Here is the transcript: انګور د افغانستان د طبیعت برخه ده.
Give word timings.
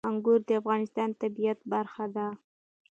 انګور 0.09 0.39
د 0.47 0.49
افغانستان 0.61 1.09
د 1.13 1.17
طبیعت 1.21 1.59
برخه 1.71 2.05
ده. 2.15 2.27